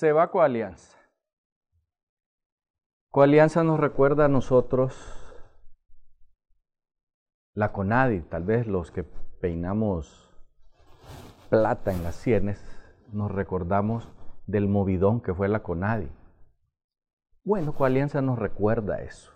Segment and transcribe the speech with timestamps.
[0.00, 0.96] Se va Coalianza.
[3.10, 4.96] Coalianza nos recuerda a nosotros
[7.52, 9.04] la CONADI, tal vez los que
[9.42, 10.34] peinamos
[11.50, 12.64] plata en las sienes,
[13.12, 14.08] nos recordamos
[14.46, 16.10] del movidón que fue la CONADI.
[17.44, 19.30] Bueno, Coalianza nos recuerda eso.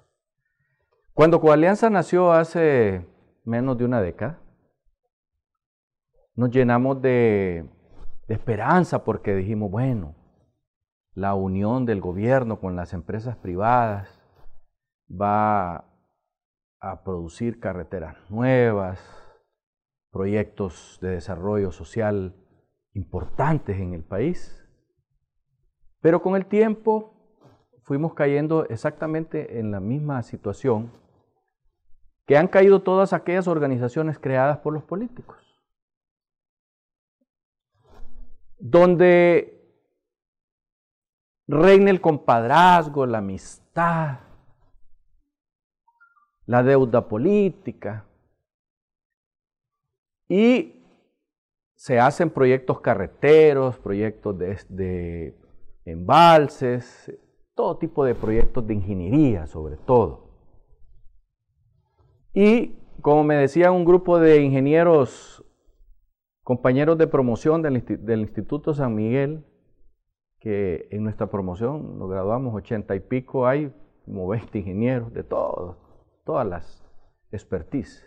[1.12, 3.06] Cuando Coalianza nació hace
[3.44, 4.40] menos de una década,
[6.34, 7.68] nos llenamos de,
[8.28, 10.23] de esperanza porque dijimos, bueno,
[11.14, 14.20] la unión del gobierno con las empresas privadas
[15.10, 15.84] va
[16.80, 19.00] a producir carreteras nuevas,
[20.10, 22.34] proyectos de desarrollo social
[22.92, 24.60] importantes en el país.
[26.00, 27.14] Pero con el tiempo
[27.82, 30.92] fuimos cayendo exactamente en la misma situación
[32.26, 35.38] que han caído todas aquellas organizaciones creadas por los políticos,
[38.58, 39.63] donde
[41.46, 44.20] reina el compadrazgo, la amistad,
[46.46, 48.06] la deuda política.
[50.28, 50.82] Y
[51.74, 55.36] se hacen proyectos carreteros, proyectos de,
[55.84, 57.12] embalses,
[57.54, 60.30] todo tipo de proyectos de ingeniería sobre todo.
[62.32, 65.44] Y como me decía un grupo de ingenieros,
[66.42, 69.44] compañeros de promoción del, del Instituto San Miguel,
[70.44, 73.72] que en nuestra promoción nos graduamos ochenta y pico, hay
[74.04, 75.78] como 20 ingenieros de todos,
[76.22, 76.84] todas las
[77.32, 78.04] expertise.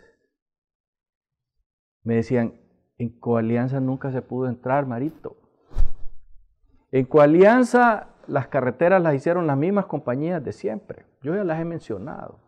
[2.04, 2.60] Me decían,
[2.96, 5.36] en Coalianza nunca se pudo entrar, Marito.
[6.92, 11.06] En Coalianza las carreteras las hicieron las mismas compañías de siempre.
[11.22, 12.38] Yo ya las he mencionado.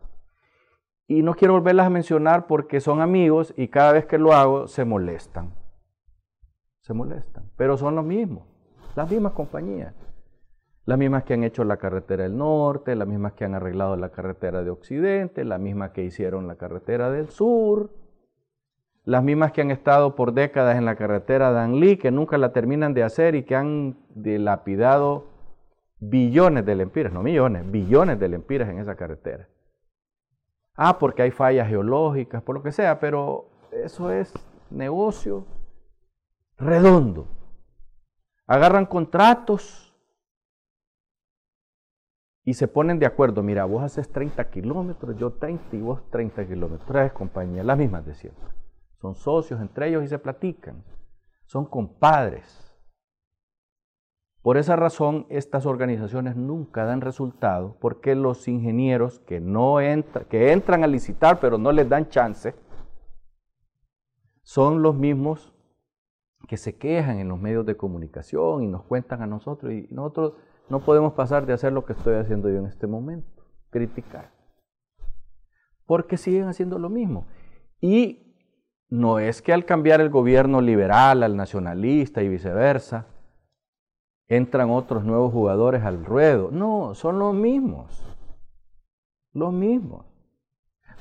[1.05, 4.69] Y no quiero volverlas a mencionar porque son amigos y cada vez que lo hago
[4.69, 5.53] se molestan.
[6.79, 7.51] Se molestan.
[7.57, 8.50] Pero son los mismos.
[8.95, 9.93] Las mismas compañías.
[10.85, 14.09] Las mismas que han hecho la carretera del norte, las mismas que han arreglado la
[14.09, 17.91] carretera de occidente, las mismas que hicieron la carretera del sur,
[19.05, 22.51] las mismas que han estado por décadas en la carretera de Anli, que nunca la
[22.51, 25.27] terminan de hacer y que han dilapidado
[25.99, 29.47] billones de lempiras, no millones, billones de lempiras en esa carretera.
[30.75, 34.33] Ah, porque hay fallas geológicas, por lo que sea, pero eso es
[34.69, 35.45] negocio
[36.57, 37.27] redondo
[38.51, 39.95] agarran contratos
[42.43, 43.41] y se ponen de acuerdo.
[43.43, 46.85] Mira, vos haces 30 kilómetros, yo 30 y vos 30 kilómetros.
[46.85, 48.43] Tres compañías, las mismas de siempre.
[48.99, 50.83] Son socios entre ellos y se platican.
[51.45, 52.75] Son compadres.
[54.41, 59.77] Por esa razón, estas organizaciones nunca dan resultado porque los ingenieros que, no
[60.29, 62.53] que entran a licitar pero no les dan chance,
[64.43, 65.53] son los mismos
[66.47, 70.33] que se quejan en los medios de comunicación y nos cuentan a nosotros y nosotros
[70.69, 74.31] no podemos pasar de hacer lo que estoy haciendo yo en este momento, criticar.
[75.85, 77.27] Porque siguen haciendo lo mismo.
[77.81, 78.35] Y
[78.89, 83.07] no es que al cambiar el gobierno liberal al nacionalista y viceversa,
[84.27, 86.49] entran otros nuevos jugadores al ruedo.
[86.51, 88.05] No, son los mismos.
[89.33, 90.05] Los mismos.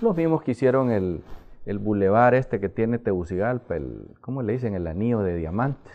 [0.01, 1.23] Los mismos que hicieron el,
[1.67, 4.75] el bulevar este que tiene Tegucigalpa, el, ¿cómo le dicen?
[4.75, 5.93] El anillo de diamantes,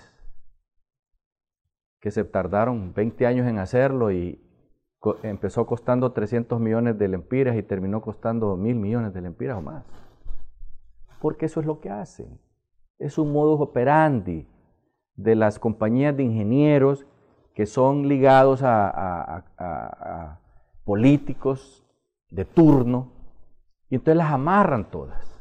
[2.00, 4.42] que se tardaron 20 años en hacerlo y
[5.24, 9.84] empezó costando 300 millones de lempiras y terminó costando mil millones de lempiras o más.
[11.20, 12.40] Porque eso es lo que hacen.
[13.00, 14.48] Es un modus operandi
[15.16, 17.06] de las compañías de ingenieros
[17.54, 20.40] que son ligados a
[20.84, 21.84] políticos
[22.30, 23.12] de turno
[23.90, 25.35] y entonces las amarran todas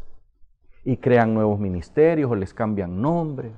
[0.85, 3.55] y crean nuevos ministerios o les cambian nombre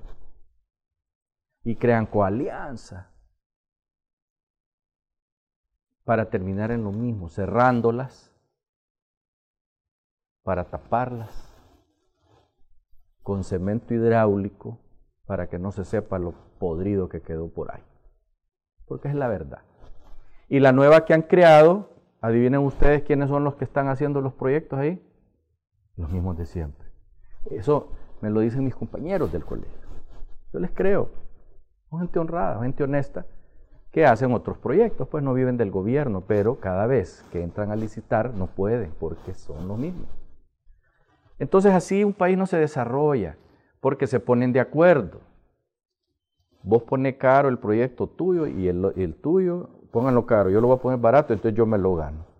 [1.65, 3.13] y crean coalianza
[6.05, 8.33] para terminar en lo mismo, cerrándolas,
[10.45, 11.53] para taparlas
[13.25, 14.79] con cemento hidráulico
[15.27, 17.83] para que no se sepa lo podrido que quedó por ahí.
[18.87, 19.63] Porque es la verdad.
[20.49, 21.91] Y la nueva que han creado,
[22.21, 25.05] adivinen ustedes quiénes son los que están haciendo los proyectos ahí.
[25.97, 26.86] Los mismos de siempre.
[27.51, 27.89] Eso
[28.21, 29.89] me lo dicen mis compañeros del colegio.
[30.53, 31.11] Yo les creo.
[31.91, 33.27] Son gente honrada, gente honesta,
[33.93, 37.77] que hacen otros proyectos, pues no viven del gobierno, pero cada vez que entran a
[37.77, 40.09] licitar no pueden porque son los mismos.
[41.39, 43.37] Entonces así un país no se desarrolla
[43.81, 45.21] porque se ponen de acuerdo.
[46.63, 50.77] Vos pones caro el proyecto tuyo y el, el tuyo, pónganlo caro, yo lo voy
[50.77, 52.36] a poner barato, entonces yo me lo gano.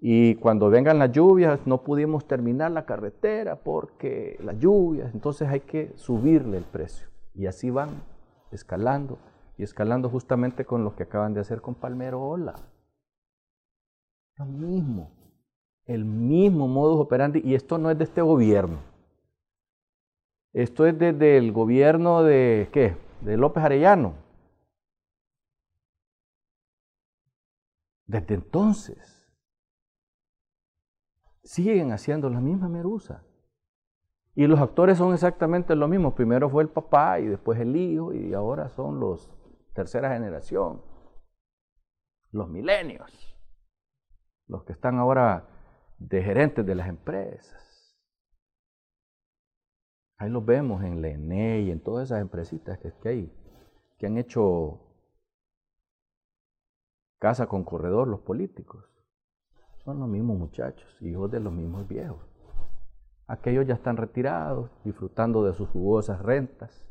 [0.00, 5.60] Y cuando vengan las lluvias no pudimos terminar la carretera porque las lluvias, entonces hay
[5.60, 7.08] que subirle el precio.
[7.34, 8.02] Y así van
[8.50, 9.18] escalando
[9.58, 12.54] y escalando justamente con lo que acaban de hacer con Palmerola.
[14.36, 15.10] Lo mismo,
[15.84, 18.78] el mismo modus operandi, y esto no es de este gobierno.
[20.54, 22.96] Esto es desde el gobierno de, ¿qué?
[23.20, 24.14] De López Arellano.
[28.06, 29.19] Desde entonces,
[31.42, 33.24] siguen haciendo la misma merusa.
[34.34, 36.14] Y los actores son exactamente lo mismo.
[36.14, 39.30] Primero fue el papá y después el hijo y ahora son los
[39.72, 40.82] tercera generación,
[42.32, 43.36] los milenios,
[44.46, 45.48] los que están ahora
[45.98, 47.96] de gerentes de las empresas.
[50.18, 53.32] Ahí los vemos en la ENE y en todas esas empresitas que, que hay,
[53.98, 54.80] que han hecho
[57.18, 58.84] casa con corredor los políticos.
[59.90, 62.20] Son los mismos muchachos, hijos de los mismos viejos.
[63.26, 66.86] Aquellos ya están retirados, disfrutando de sus jugosas rentas.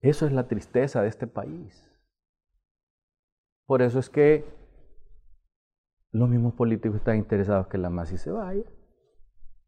[0.00, 1.88] Eso es la tristeza de este país.
[3.66, 4.44] Por eso es que
[6.10, 8.64] los mismos políticos están interesados que la MASI se vaya,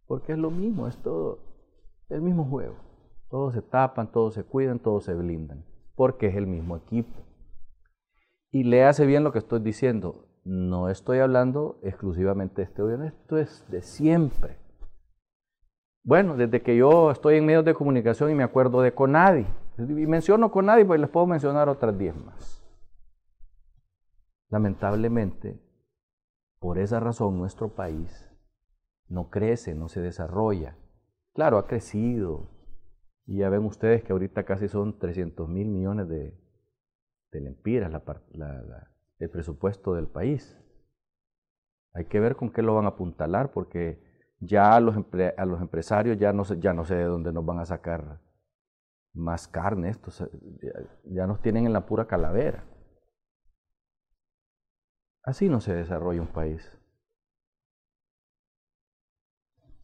[0.09, 1.39] porque es lo mismo, es todo
[2.09, 2.75] el mismo juego.
[3.31, 5.65] Todos se tapan, todos se cuidan, todos se blindan,
[5.95, 7.15] porque es el mismo equipo.
[8.51, 13.05] Y le hace bien lo que estoy diciendo no estoy hablando exclusivamente de este gobierno,
[13.05, 14.57] esto es de siempre.
[16.05, 19.45] Bueno, desde que yo estoy en medios de comunicación y me acuerdo de Conadi,
[19.77, 22.65] y menciono Conadi, pues les puedo mencionar otras diez más.
[24.49, 25.61] Lamentablemente,
[26.61, 28.31] por esa razón nuestro país
[29.09, 30.77] no crece, no se desarrolla.
[31.35, 32.51] Claro, ha crecido.
[33.27, 36.39] Y ya ven ustedes que ahorita casi son 300 mil millones de,
[37.33, 38.03] de lempiras la,
[38.33, 40.57] la, el presupuesto del país.
[41.95, 44.03] Hay que ver con qué lo van a apuntalar porque
[44.41, 44.97] ya a los,
[45.37, 48.21] a los empresarios ya no, sé, ya no sé de dónde nos van a sacar
[49.15, 49.89] más carne.
[49.89, 50.23] Estos,
[51.05, 52.65] ya nos tienen en la pura calavera.
[55.23, 56.71] Así no se desarrolla un país.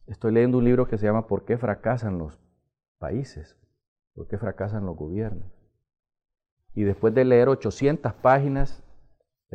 [0.05, 2.39] Estoy leyendo un libro que se llama ¿Por qué fracasan los
[2.99, 3.57] países?
[4.13, 5.51] ¿Por qué fracasan los gobiernos?
[6.75, 8.82] Y después de leer 800 páginas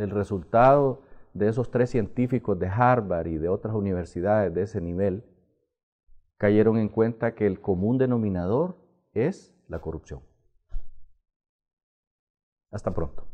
[0.03, 1.03] el resultado
[1.35, 5.25] de esos tres científicos de Harvard y de otras universidades de ese nivel
[6.37, 8.77] cayeron en cuenta que el común denominador
[9.12, 10.21] es la corrupción.
[12.71, 13.25] Hasta pronto.